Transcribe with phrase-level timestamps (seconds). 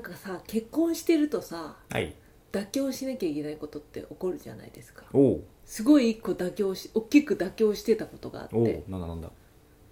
[0.00, 2.14] なんかさ結婚してるとさはい。
[2.52, 5.04] 妥協しなきゃいけないことって起こるじゃないですか。
[5.66, 8.82] すごい一個妥協し大きく妥協してたことがあって。
[8.88, 9.30] なんだなんだ。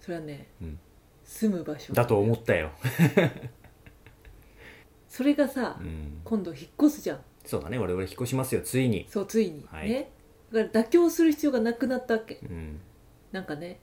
[0.01, 0.79] それはねうん。
[1.23, 1.93] 住む場所。
[1.93, 2.71] だと思ったよ。
[5.07, 6.21] それがさ、うん。
[6.23, 7.21] 今度引っ越すじゃん。
[7.45, 7.77] そうだね。
[7.77, 8.61] 我々引っ越しますよ。
[8.61, 9.05] ついに。
[9.07, 9.89] そうついに、はい。
[9.89, 10.09] ね。
[10.51, 12.39] だから妥協する必要がなくなったわけ。
[12.43, 12.81] うん。
[13.31, 13.79] なんかね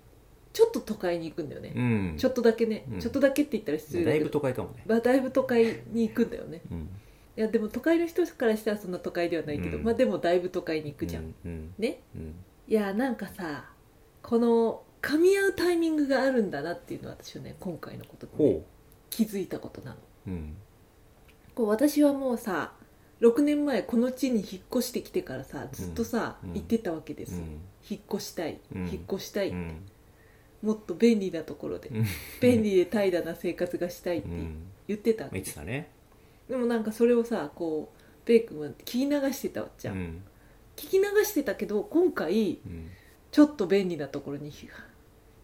[0.56, 2.14] ちょっと都会に行くんだよね、うん。
[2.16, 2.98] ちょっとだけね、うん。
[2.98, 4.20] ちょっとだけって言ったら失礼だけど。
[4.20, 4.84] だいぶ都会かもね。
[4.86, 6.62] まあ、だいぶ都会に行くんだよね。
[6.70, 6.88] うん。
[7.36, 9.84] いやでも都会の人からしたらそんな都会ではないけど、うん。
[9.84, 11.34] まあでもだいぶ都会に行くじゃん、
[11.76, 12.00] ね。
[12.14, 12.34] うん。
[12.68, 13.66] いやなんかさ
[14.22, 18.64] この噛み合うタイミングがあるんだなっていうのは私はね今回のことで、ね、ほ
[19.10, 19.96] 気づいたことなの。
[21.54, 22.72] こう私はもうさ
[23.20, 26.52] 6年前この地に引っ越してきてからさずっとさ、うん。
[26.54, 27.42] 言ってたわけです
[27.90, 28.88] 引っ越したい、うん。
[28.88, 29.82] 引っ越したい、うん
[30.62, 32.06] もっと便利なところで、うん。
[32.40, 34.56] 便利で怠惰な生活がしたいってうん。
[34.88, 35.88] 言ってたわけ言ってたね。
[36.48, 40.22] でもなんかそれをさこうベイ君は聞き流してたじゃん、うん。
[40.76, 42.90] 聞き流してたけど今回うん。
[43.32, 44.68] ちょっと便利なところにひ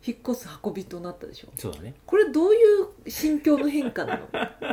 [0.05, 1.49] 引っ越す運びとなったでしょ。
[1.57, 1.95] そうだね。
[2.07, 2.59] これどうい
[3.07, 4.29] う心境の変化なの？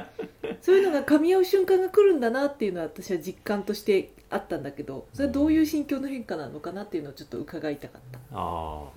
[0.61, 8.19] そういうのが噛み合う瞬間が来るんだなっていうのは私は実感としてあったんだけどそれはどういう心境の変化なのかなっていうのをちょっと伺いたかった。
[8.19, 8.89] ああ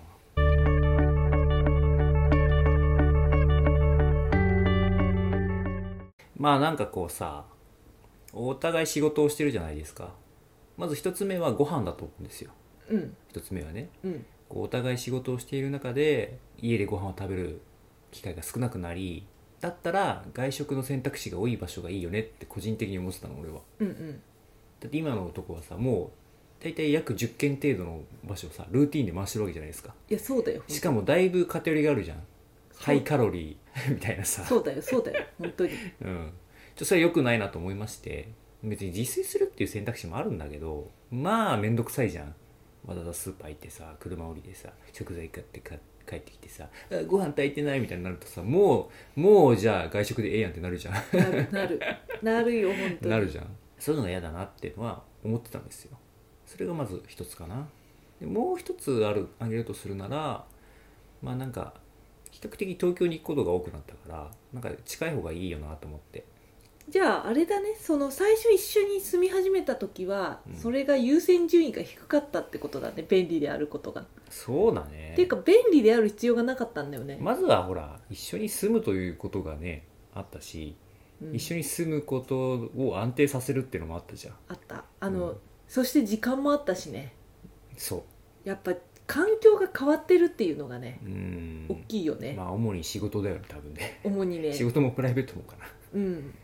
[6.43, 7.45] まあなんかこうさ
[8.33, 10.13] お互い仕事をしてるじゃないですか。
[10.77, 12.51] まず一つ目はご飯だと思うんですよ。
[12.89, 13.17] うん。
[13.31, 13.91] 一つ目はね。
[14.03, 14.27] うん。
[14.49, 17.61] こうお互い仕事をしている中で家でご飯を食べる
[18.11, 19.25] 機会が少なくなり
[19.61, 23.61] だったら外食の選択肢が多い場所がいいよねって個人的に思ってたの俺は。
[23.79, 24.21] うんうん。
[24.81, 26.11] だって今のとこはさも
[26.61, 29.95] う大体約10軒程度の場所をさルーティンで回してるわけじゃないですか。
[30.11, 30.65] いやそうだよ。
[30.67, 32.19] しかもだいぶ偏りがあるじゃん
[32.79, 34.45] ハイカロリー みたいなさ。
[34.45, 35.73] そうだよそうだよ本当に。
[36.03, 36.33] うん。
[36.75, 38.29] ちょそれは良くないなと思いまして
[38.63, 42.35] 別に自炊するっていう選択肢もあるんだけどまあ面倒くさいじゃん。
[42.87, 50.95] わざわざスーパー行ってさ車降りてさ食材買ってか帰ってきてさあご飯炊いてないみたいになるとさもうもうじゃあ外食でええやんってなるじゃん。
[50.95, 51.81] なるなる。
[52.23, 53.11] なるよ本当に。
[53.11, 53.47] なるじゃん。
[53.79, 55.97] そういうのが嫌だなっていうのは思ってたんですよ。
[56.47, 57.69] それがまず一つかな。
[58.21, 60.45] でもう一つあるあげるとするなら
[61.21, 61.82] まあなんか比
[62.49, 66.25] 較的東京に行くことが多くなったからなんか近い方がいいよなと思って。
[66.89, 70.57] じゃああれだねその最初一緒に住み始めた時は、うん。
[70.57, 75.11] それが優先順位が低かったってことだね便利であることが、そうだね。
[75.13, 80.75] っていうか便利である必要がなかったんだよね、まずはほら一緒に住むということがねあったし、
[81.23, 81.37] うん。
[81.37, 84.35] 一緒に住むことを安定させるっていうのもあったじゃん。
[84.49, 84.85] あった。
[84.99, 85.37] あの、うん。
[85.69, 87.15] そして時間もあったしね。
[87.77, 88.05] そ
[88.45, 88.49] う。
[88.49, 88.75] やっぱ
[89.07, 91.67] 環境が変わってるっていうのがねう、ん。
[91.69, 94.01] 大きいよね、まあ主に仕事だよね多分ね。
[94.05, 94.53] 主にね。
[94.53, 95.67] 仕事もプライベートもかな。
[95.95, 96.35] うん。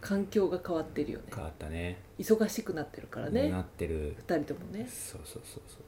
[0.00, 1.26] 環境が変わってるよね。
[1.34, 1.98] 変わったね。
[2.18, 3.48] 忙しくなってるからね。
[3.50, 4.14] なってる。
[4.18, 4.86] 二人ともね。
[4.88, 5.82] そうそうそうそう。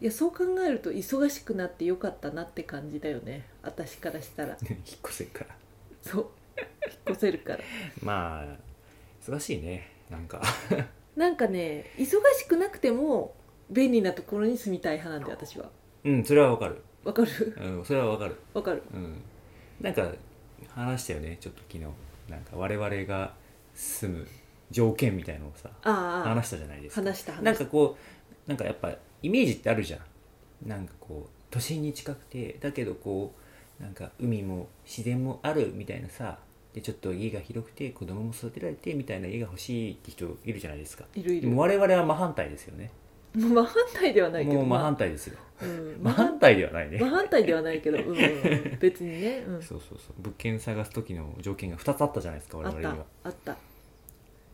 [0.00, 3.46] いやそう考えると忙しくなってよかったなって感じだよね。
[3.62, 4.56] 私からしたら。
[4.68, 5.56] 引っ越せるから。
[6.02, 6.26] そう。
[6.58, 6.68] 引っ
[7.10, 7.58] 越せるから。
[8.02, 8.71] まあ
[9.22, 10.42] 忙しいねなんか。
[11.16, 13.34] なんかね忙しくなくても
[13.70, 15.70] 便利なところに住みたい派なんで私は。
[16.04, 16.82] うんそれはわかる。
[17.04, 17.56] わかる？
[17.60, 18.36] うんそれはわかる。
[18.54, 18.82] わかる。
[18.92, 19.22] うん。
[19.80, 20.10] なんか
[20.68, 21.84] 話したよねちょっと昨日。
[22.28, 23.34] なんか我々が
[23.74, 24.26] 住む
[24.70, 26.28] 条件みたいのをさああ。
[26.28, 27.02] 話したじゃないですか。
[27.02, 27.42] 話した話した。
[27.42, 27.96] なんかこ
[28.46, 30.00] うなんかやっぱイメージってあるじゃん。
[30.68, 33.34] なんかこう都心に近くてだけどこ
[33.80, 36.38] うなんか海も自然もあるみたいなさ
[36.74, 41.04] でちょっと家が広くて子供も育てられてみたいな家が欲しいって人いるじゃないですか。
[41.14, 41.42] いるいる。
[41.42, 42.90] でも我々は真反対ですよね。
[43.34, 44.56] もう真反対ではないけど。
[44.56, 45.38] もう真まあ反対ですよ。
[45.62, 45.98] うん。
[46.02, 46.98] 真反対ではないね。
[46.98, 48.78] 真反対ではないけど、うん。
[48.80, 50.22] 別にね、うん、そうそうそう。
[50.22, 53.04] 物件探す時の条件が2つあったじゃないですか我々には。
[53.24, 53.56] あった。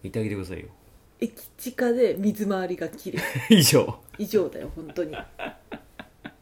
[0.03, 0.69] 言ってあげてくださいよ。
[1.21, 3.19] 駅地下で水回りがきれ
[3.51, 3.99] い以上。
[4.19, 5.17] 以上だよ本当に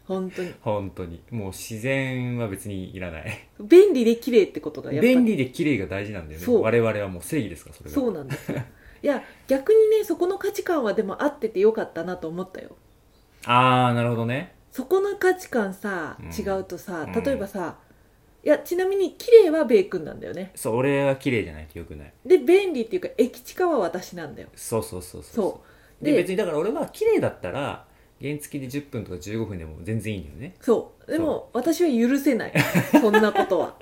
[0.07, 0.55] 本当に。
[0.61, 1.23] 本当に。
[1.31, 3.49] もう自然は別にいらない。
[3.61, 5.15] 便利で綺麗ってことがやっぱり。
[5.15, 6.47] 便利で綺麗が大事なんだよね。
[6.47, 6.63] そう。
[6.63, 8.59] 我々はもう正義ですからそれがそうなんですよ。
[9.03, 12.77] いや逆にねそこの価値観はでも合っててよかったなと思ったよ。
[13.45, 14.55] ああなるほどね。
[14.73, 16.27] そこの価値観さ、うん。
[16.31, 17.23] 違うとさうん。
[17.23, 17.79] 例えばさ、
[18.45, 20.53] いやちなみに綺麗はベイ君なんだよね。
[20.55, 22.13] そう俺は綺麗じゃないとよくない。
[22.25, 24.49] で便利っていうか駅地下は私なんだよ。
[24.55, 25.35] そうそうそうそう。
[25.35, 25.61] そ
[26.01, 26.05] う。
[26.05, 27.87] でで別にだから俺は綺麗だったら
[28.21, 30.55] 原付で10分とか15分でも全然いいんだよね。
[30.61, 31.11] そう。
[31.11, 32.53] でも私は許せない。
[33.01, 33.77] そんなことは。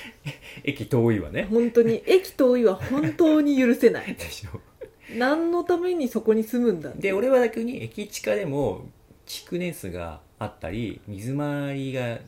[0.64, 1.46] 駅遠いわね。
[1.50, 2.02] 本当に。
[2.06, 4.14] 駅遠いは本当に許せない。
[4.16, 4.60] でしょ。
[5.16, 8.86] 何のためにそこに住むんだで俺は逆に駅近でも
[9.24, 12.18] 築年数があったり水回りが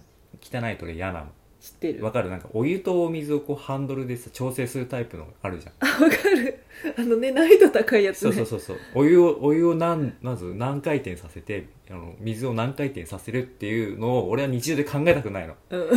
[0.41, 1.27] 汚いと俺嫌なの。
[1.61, 2.05] 知ってる。
[2.05, 2.31] わかる？
[2.31, 5.73] なんかお湯とお水をこうハンドルでさ調整するタイプのあるじゃん。
[5.81, 6.61] あわかる
[6.97, 8.33] あのね難易度高いやつね。
[8.33, 8.79] そうそうそうそう。
[8.95, 15.55] お湯をお湯を何まず何回転させてあの水を何回転させるっていうのを俺は日常で考えたくないの。
[15.71, 15.91] うん。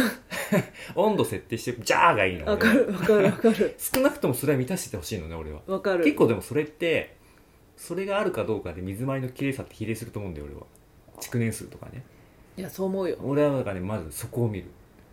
[0.96, 2.46] 温度設定してジャーがいいの。
[2.46, 3.76] わかるわかるわかる。
[3.78, 5.62] 少なくともそれは満たしててほしいのね俺は。
[5.68, 6.04] わかる。
[6.04, 7.16] 結構でもそれって
[7.78, 10.62] それがあるかどうかで水回りの綺麗さって比例すると思うんだよ俺は。
[11.20, 12.04] 築年数とかね。
[12.58, 14.66] いやそう思うよ、俺はだからねまずそこを見る。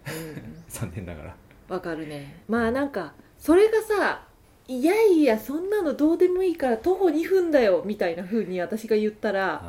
[0.06, 0.62] うん。
[0.68, 1.36] 残念ながら。
[1.68, 2.42] わかるね。
[2.48, 4.27] まあなんかそれがさ
[4.68, 9.62] いやいやそんなのどうでもいいから徒歩2分だよみたいな風に私が言ったら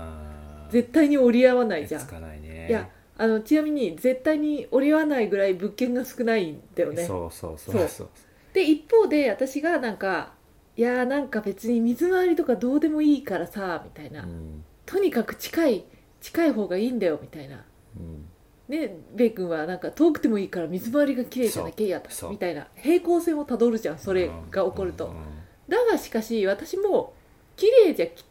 [0.70, 2.02] 絶対に折り合わないじゃん。
[2.02, 2.68] つかないね。
[2.70, 7.06] いやあのちなみに絶対に折り合わないぐらい物件が少ないんだよね。
[7.06, 7.88] そうそうそうそう。
[7.88, 8.10] そう。
[8.54, 10.34] で一方で私がなんか
[10.76, 14.64] いやーなんか別に水回りとかどうでもいいからさみたいな、うん。
[14.86, 15.86] とにかく近い
[16.20, 17.64] 近い方がいいんだよみたいな。
[17.98, 18.29] うん
[18.70, 22.68] ねベイ君はなんか遠くてもいいから水回りが綺麗じゃなきゃ嫌だみたいな。
[22.76, 25.12] 平行線をたどるじゃんそれが起こると、うん。
[25.12, 25.24] うん
[25.70, 27.14] だがしかし私も
[27.56, 28.26] 綺麗じゃき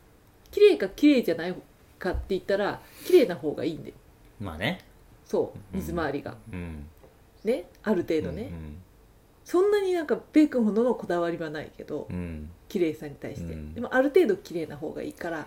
[0.50, 1.54] 綺麗か綺麗じゃない
[1.98, 3.94] かって言ったら綺麗な方がいいんだよ。
[4.40, 4.80] まあね。
[5.24, 6.86] そう水回りが、うん。
[7.44, 8.82] ねある程度ね、うん。
[9.44, 12.50] そんなになんかベイ君ほどのこだわりはないけどうん。
[12.68, 13.74] 綺麗さに対して、うん。
[13.74, 15.46] でもある程度綺麗な方がいいから。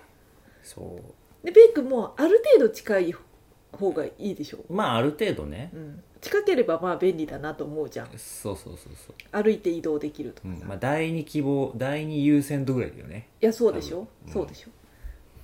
[0.63, 0.97] そ
[1.43, 1.45] う。
[1.45, 3.15] でベイ君もある程度近い
[3.71, 5.71] 方がいいでしょまあある程度ね。
[5.73, 8.07] うん、近ければまあ便利だなと思うじゃん。
[8.17, 9.43] そうそうそうそう。
[9.43, 10.67] 歩いて移動できるとかさ、うん。
[10.67, 13.27] まあ、第二希望第二優先度ぐらいだよね。
[13.41, 14.33] いやそうでしょ、うん。
[14.33, 14.69] そうでしょ。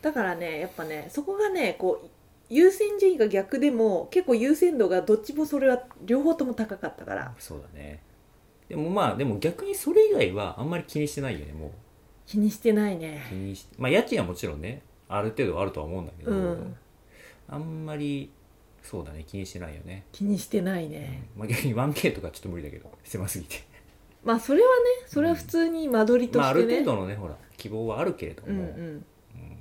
[0.01, 2.07] だからねやっぱねそこがねこう
[2.49, 7.33] 優先順位が逆でも結構優先度がどっちもそれは両方とも高かったから。
[7.39, 8.01] そうだね。
[8.69, 11.71] でもまあでも逆にそれ以外はあんまり気にしてないよねもう。
[12.25, 16.75] 気にしてない気ねにしまあ家賃はもちろんねある程度はあるとは思うんだけど、うん
[17.49, 18.31] あんまり
[18.83, 23.65] そうだね気にしてないよね、気にしてないね、まあ、逆に 1K とかちょっと無理だけど狭すぎて。
[24.23, 24.73] まあそれはね
[25.05, 28.65] それは普通に間取りとまああるしてね、程度のねほら希望はあるけれども、うんうん。
[28.65, 28.93] うん。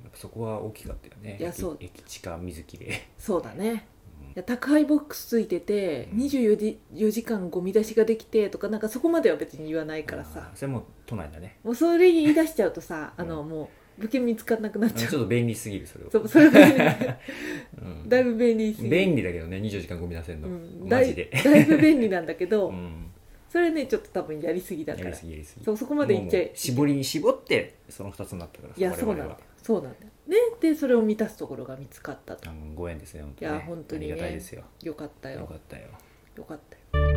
[0.03, 1.35] やっぱそこは大きかったよね。
[1.35, 1.77] 駅いやそう。
[1.79, 2.87] 駅地下水きれ。
[2.87, 3.87] いそうだね。
[4.21, 4.27] うん。
[4.29, 6.19] いや宅配ボックスついててうん。
[6.19, 10.49] 24時 ,4 時間ゴミ出しができてとかなんかそこまでは別に言わないからさ。
[10.51, 11.59] あーそれも都内だね。
[11.63, 13.67] もうそれ言い出しちゃうとさあのもう
[13.97, 15.11] 物件見つかんなくなっちゃう。
[15.11, 16.11] ちょっと便利すぎるそれは。
[16.11, 17.17] そうそれは。
[17.81, 18.09] うん。
[18.09, 18.95] だいぶ便利すぎる。
[18.95, 21.31] 便利だけどね24時間ゴミ出せるの、うん、マジで。
[21.31, 23.11] だいぶ便利なんだけど、 うん。
[23.49, 25.65] それねちょっと多分やりすぎだかやりらすぎやりすぎ。
[25.65, 29.37] そうそこまでいっちゃもうえ絞りに絞ってその2つになったからいやそうなんだよ。
[29.63, 30.05] そうなんだよ。
[30.27, 30.37] ね。
[30.61, 32.49] でそれを満たすところが見つかったと。
[32.49, 34.13] あのご縁ですね本当いやね本当にね。
[34.13, 34.63] ありがたいですよ。
[34.83, 35.39] よかったよ。
[35.39, 35.83] よかったよ。
[36.35, 37.07] よかったよ。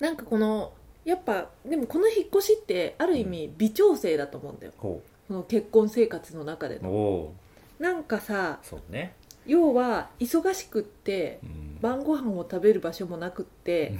[0.00, 0.72] なんかこの
[1.08, 4.72] やっぱでもこの引っ越しってある意味微調整だと思うんだよ。
[4.76, 7.32] ほこの結婚生活の中での。
[7.78, 9.14] なんかさそうね。
[9.46, 11.78] 要は忙しくってうん。
[11.80, 13.94] 晩ご飯を食べる場所もなくって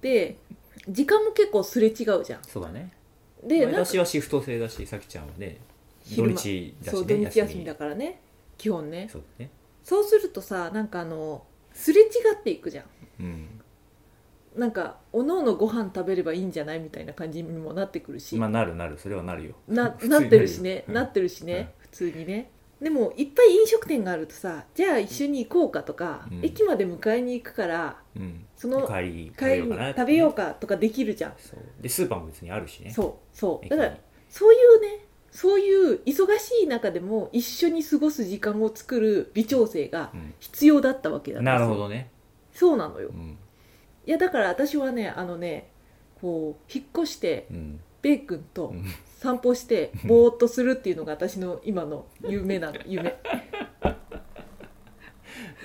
[0.00, 0.38] で
[0.88, 2.42] 時間も結構すれ違うじゃん。
[2.44, 2.94] そうだね。
[3.44, 5.58] でなんかまあ私はシフト制だしさきちゃんはね
[6.08, 8.22] 土昼間日だしねそう土日休みだからね
[8.56, 9.06] 基本ね。
[9.12, 9.50] そうだね。
[9.84, 12.06] そうするとさなんかあのすれ違
[12.40, 12.84] っていくじゃん。
[13.20, 13.61] うん
[14.56, 18.98] なんかおのおのご飯食べればいいんじゃないみたいな感じにもなってくるし、まあなるなる。
[18.98, 19.54] それはなるよ。
[19.68, 20.94] な なってるしね、うん。
[20.94, 22.50] なってるしね、普通にね。
[22.80, 26.44] でもいっぱい飲食店があるとさじゃあ一緒に行こうかとか、うん。
[26.44, 28.44] 駅まで迎えに行くからうん。
[28.56, 31.34] その帰り食べようかとかできるじゃん、
[31.80, 32.90] でスーパーも別にあるしね。
[32.90, 33.36] そう。
[33.36, 33.68] そう。
[33.68, 33.96] だから
[34.28, 40.34] そういうねそういう忙しい中でも一緒に過ごす時間を作る微調整がうん。
[40.40, 42.10] 必要だったわけだなるほどね。
[42.52, 43.08] そうなのよ。
[43.08, 43.38] うん
[44.06, 45.70] いやだから私はねあのね
[46.20, 47.80] こう引っ越してうん。
[48.00, 48.84] ベイ君とうん。
[49.18, 53.14] 散歩してぼーっとするっていうのが私の今の夢なの夢。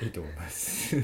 [0.02, 0.96] いいと思います。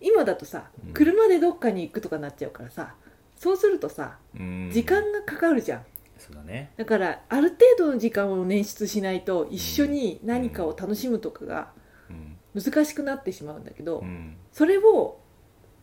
[0.00, 0.92] 今だとさうん。
[0.92, 2.96] 車でどっかに行くとかなっちゃうからさ
[3.36, 4.70] そうするとさうん。
[4.72, 5.86] 時間がかかるじゃん。
[6.18, 6.72] そうだね。
[6.76, 11.72] だからある程度の時間を捻出しないと一緒に何かを楽しむとかが
[12.10, 12.36] うん。
[12.60, 14.36] 難しくなってしまうんだけどうん。
[14.50, 15.20] それを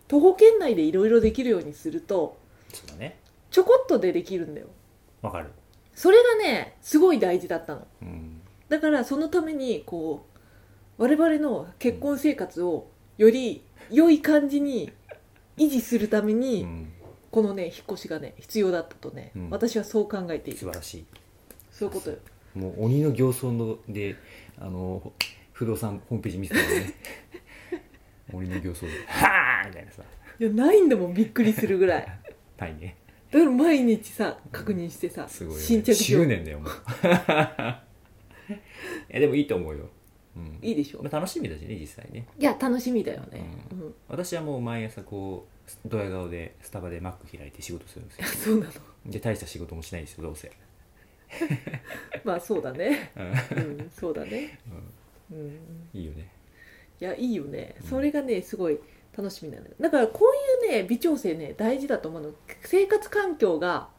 [0.07, 2.37] 徒歩圏内でいろいろできるようにすると
[2.73, 3.17] そうだね。
[3.51, 4.67] ちょこっとでできるんだよ。
[5.21, 5.51] わかる。
[5.93, 7.87] それがねすごい大事だったの。
[8.01, 8.41] うん。
[8.69, 10.25] だからそのためにこ
[10.97, 14.91] う我々の結婚生活をより良い感じに
[15.57, 16.93] 維持するためうに、ん。
[17.31, 19.49] このね引っ越しがね必要だったとね、うん。
[19.49, 20.59] 私はそう考えている。
[20.59, 21.05] 素晴らしい。
[21.71, 22.09] そういうこと。
[22.09, 22.17] よ
[22.55, 24.15] もう鬼の形相ので
[24.59, 25.11] あの
[25.53, 26.93] 不動産ホームページ見てたよね。
[28.33, 28.91] 鬼の形相。
[28.91, 30.03] で 「はあ!」みたいなさ。
[30.39, 32.19] いやないんだもんびっくりするぐらい。
[32.57, 32.97] ないね。
[33.31, 36.71] だから毎日さ確認してさすごいよ、ね、新着執念だよもう。
[38.53, 38.55] い
[39.09, 39.89] やでもいいと思うよ、
[40.35, 41.01] うん、いいでしょ。
[41.01, 42.27] まあ、楽しみだしね実際ね。
[42.37, 43.95] いや楽しみだよね、ううん。
[44.07, 48.25] 私はもう毎朝こうドヤ顔でスタバでマック開いて仕事するんですよ。
[48.45, 48.73] そうなの。
[49.07, 50.51] で大した仕事もしないんですよどうせ、
[52.23, 53.11] まあそうだね。
[53.15, 53.79] うん。
[53.79, 54.59] うんそうだね。
[55.31, 55.59] うん。
[55.93, 56.29] いいよね。
[57.01, 57.75] いやいいよね。
[57.81, 57.87] うん。
[57.87, 58.79] それがねすごい
[59.15, 59.71] 楽しみなのよ。
[59.79, 60.25] だからこ
[60.63, 62.29] ういうね微調整ね大事だと思うの。
[62.63, 63.89] 生活環境が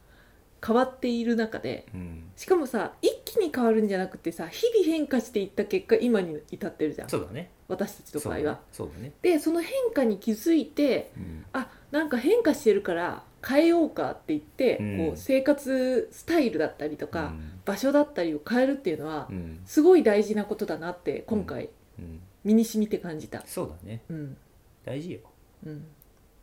[0.66, 2.30] 変わっている中でうん。
[2.36, 7.08] しかもさ一気に変わるんじゃなくてさ日々変化していった結果今に至ってるじゃん。
[7.08, 7.50] そうだね。
[7.68, 9.12] 私たちの場合は、そうだね。
[9.22, 11.44] でその変化に気づいてうん。
[11.52, 14.98] あなんか変化してるから変えようかって言って、うん。
[14.98, 19.36] こう生活スタイルだったりとか、場所だったりを変えるっていうのは、うん。
[19.36, 21.68] うんすごい大事なことだなって今回
[21.98, 22.20] うん。
[22.42, 23.42] 身に染みて感じた。
[23.46, 24.02] そうだね。
[24.10, 24.36] うん
[24.84, 25.20] 大事よ、
[25.66, 25.84] うん。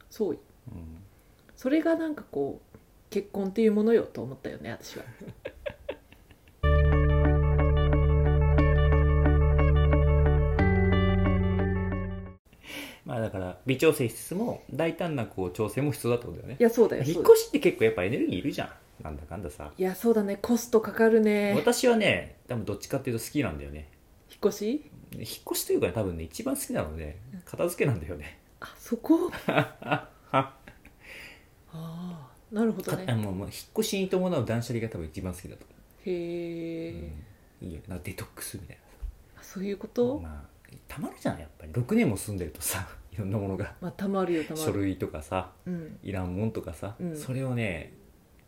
[0.09, 0.33] そう。
[0.33, 0.39] よ
[0.73, 1.03] うん、
[1.55, 2.77] それがなんかこう
[3.09, 5.03] 結婚っていうものよと思ったよね私は。
[13.03, 16.57] まあだから微調整しつつも大胆なこう調整も必要だってことだよね。
[16.59, 17.35] いやそうだよ引っそうだよ。
[17.35, 19.03] 越しって結構やっぱエネルギーいるじゃん。
[19.03, 19.71] なんだかんださ。
[19.77, 20.37] いやそうだね。
[20.41, 21.53] コストかかるね。
[21.57, 23.89] 私はね多分どっちかっていうと好きなんだよね。
[24.29, 24.91] 引っ越し？
[25.19, 28.39] 引っ越しというか多分ね一番好きなのね片付けなんだよね。
[28.59, 29.29] あそこ？
[29.29, 30.53] は あ
[31.73, 35.65] あなるほどかねもうもう引っ越しに伴う断捨離が多分一番好きだと
[36.05, 36.99] へえ、思
[37.61, 37.81] う、いいよ。
[37.87, 38.77] なデトックスみたい
[39.37, 40.51] あそういうこなと、まあ
[40.87, 41.71] たまるじゃんやっぱり。
[41.71, 43.75] 6年も住んでるとさ いろんなものが。
[43.81, 44.65] まあたまるよたまる。
[44.65, 45.99] 書類とかさうん。
[46.03, 47.17] いらんもんとかさ、うん。
[47.17, 47.93] それをね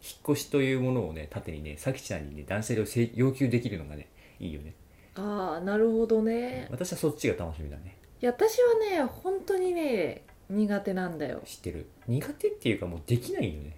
[0.01, 4.73] 引っ越しというものをね縦にねさきちゃんにね断捨離をせ要求できるのがねいいよね
[5.15, 6.67] ああなるほどね。
[6.71, 7.97] 私はそっちが楽しみだね。
[8.21, 11.41] いや私はね本当にね苦手なんだよ。
[11.45, 11.87] 知ってる。
[12.07, 13.77] 苦手っていうかもうできないよね。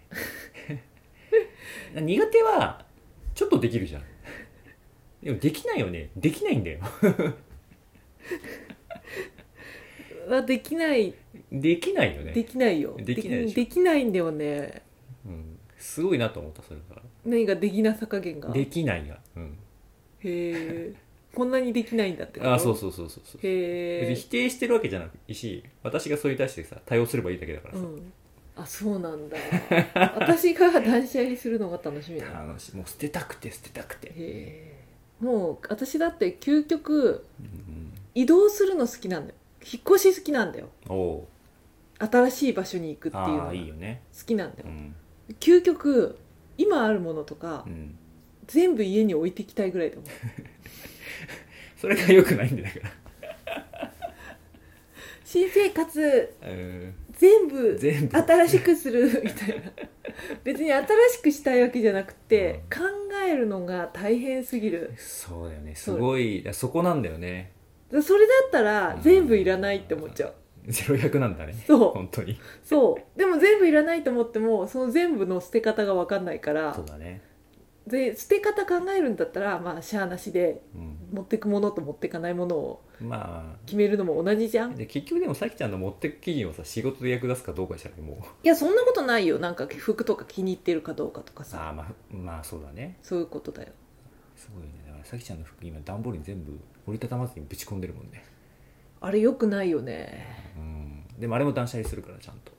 [2.02, 2.86] 苦手は
[3.34, 4.04] ちょっとできるじゃん。
[5.24, 6.10] でもできないよね。
[6.16, 6.80] できないんだよ。
[10.30, 11.14] はできない。
[11.52, 12.32] できないよね。
[12.32, 12.96] できないよ。
[12.98, 14.82] できないできないんだよね。
[15.26, 18.50] うん、すごいなと思ったそれか何ができなさ加減が。
[18.50, 19.58] へらできないがうん。
[20.24, 20.94] え
[21.36, 22.54] こんなにできないんだってこと？
[22.54, 23.42] あそうそうそうそうそう。
[23.42, 28.14] 別へえに否定してるわけじゃないし私がそれに対してさ対応すればいいだけだからさ、うん。
[28.56, 29.38] あそうなんだ。
[30.18, 32.76] 私が断捨離するのが楽しみだへ楽しい。
[32.78, 34.76] もう捨てたくて捨てたくて、え
[35.20, 39.36] もう私だって究極うん移動するの好きなんだよ。
[39.62, 40.70] 引っ越し好きなんだよ。
[40.90, 40.90] う。
[40.90, 41.28] ん、お
[42.00, 44.02] 新しい場所に行くっていうのあがあいいよね。
[44.18, 44.68] 好きなんだよ。
[44.68, 44.96] うん、
[45.40, 46.18] 究極
[46.58, 47.98] 今あるものとかうん、
[48.48, 50.06] 全部家に置いていきたいぐらいだもん
[51.86, 53.92] それが良くないんだから
[55.24, 56.96] 新生活うん。
[57.14, 58.18] 全部全部。
[58.18, 59.72] 新しくするみたいな。
[60.44, 62.82] 別に新しくしたいわけじゃなくて、考
[63.28, 64.94] えるのが大変すぎる。
[64.98, 65.76] そうだよね。
[65.76, 66.42] すごい。
[66.42, 67.52] いやそこなんだよね。
[68.02, 70.34] それだったら全部いらないって思っちゃう。
[70.68, 71.54] ゼロ百なんだね。
[71.68, 71.80] そう。
[71.92, 72.40] 本当に。
[72.64, 73.20] そう。
[73.20, 77.22] でも全部いらないと思ってもその全部の捨て方が分かんないからそうだね
[77.88, 80.96] で捨て方考えるんだったらまあしゃあなしでうん。
[81.12, 84.76] 持ってくものと持ってかないものをま決めるのも同じじゃあん。
[84.76, 88.18] で結局でもさきちゃんの持ってく期限をさ仕事で役立つかどうかじゃないもう。
[88.44, 89.40] いやそんなことないよ。
[89.40, 91.70] なんか服とか気に入ってるかどうかとかあさ。
[91.70, 92.98] あまあまあそうだね。
[93.02, 93.70] そういうことだよ。
[94.36, 94.84] すごいね。
[94.88, 98.26] だからさきちゃんの服今段ボールに全部折りたたまずにぶち込んでるもんね。
[99.00, 100.54] あれよくないよね。
[100.58, 101.04] うん。
[101.20, 102.52] でもあれも断捨離するからちゃんと。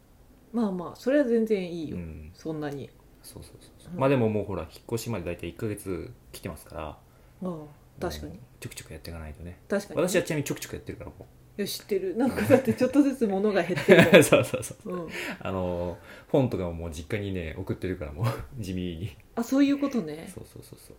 [0.53, 2.31] まあまあそれは全然いいよ、うん。
[2.33, 2.89] そんなに
[3.27, 6.83] そうそうそうそう、うんまあでももうほら引っ越しまで大体1ヶ月来てますから。
[6.89, 6.99] あ
[7.43, 7.57] あ
[8.01, 8.33] 確かに。
[8.33, 9.59] うんちょくちょくやっていかないとね。
[9.69, 11.27] 確かにね、私はちなみにちょくちょくやってるからも
[11.59, 12.17] いや知ってる。
[12.17, 14.23] なんかだってちょっとずつ物が減ってうる。
[14.25, 18.27] そうそうそうもん、うん、あの本とかももう実家にね送ってるからもう
[18.59, 19.17] 地味に。
[19.35, 20.31] あそういうことね。
[20.35, 20.97] そうそうそうそう。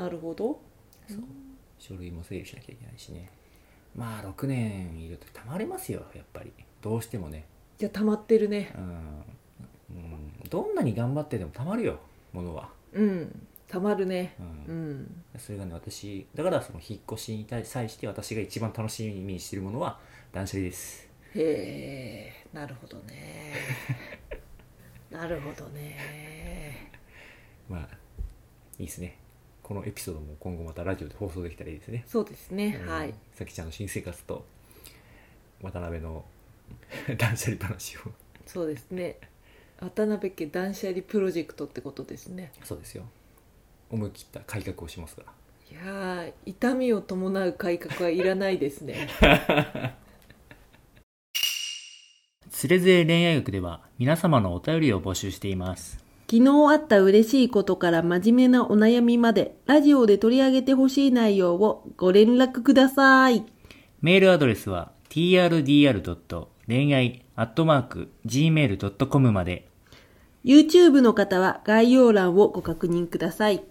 [0.00, 0.60] なるほど。
[1.08, 1.18] そう。
[1.78, 3.30] 書類も整理しなきゃいけないしね。
[3.94, 6.52] まあ6年いるとたまりますよやっぱり。
[6.80, 7.46] どうしてもね。
[7.78, 8.72] じゃあ溜まってるね。
[8.76, 9.22] うん、
[9.94, 11.98] うん、どんなに頑張ってでもたまるよ
[12.32, 13.46] ものは、うん。
[13.68, 14.34] 溜まるね。
[14.38, 14.46] うん。
[14.46, 15.24] うん。
[15.38, 19.98] それがね私だからその引っ越しに対際して私が一番楽しみにしてるものは
[20.32, 21.08] 断捨離です。
[21.34, 23.52] へえなるほどね。
[25.10, 26.90] なるほどね。
[27.68, 27.96] まあ
[28.78, 29.18] いいですね。
[29.62, 32.88] このエピソードも今後またラジオで放送できたらいいですね、そうですね、うん。
[32.88, 33.14] はい。
[33.32, 34.44] さきちゃんの新生活と
[35.62, 36.24] 渡辺の
[37.16, 38.00] 断捨離話を。
[38.46, 39.16] そうですね
[39.80, 43.04] 渡辺家断捨離プロジェクトってことですねそうですよ
[43.90, 45.32] 思い切った改革をしますから
[45.70, 49.08] いやー痛みを伴う改革はいらないですね
[52.54, 55.98] つれづれ恋愛学では皆様のお便りを募集しています。
[56.28, 63.44] 気昨日あった嬉しいことから真面目なお悩みまで、ラジオで取り上げてほしい内容をご連絡ください。
[64.00, 66.46] メールアドレスは trdr.
[66.66, 69.68] 恋愛アットマーク .gmail.com まで
[70.44, 73.64] YouTube の方は概要欄をご確認ください。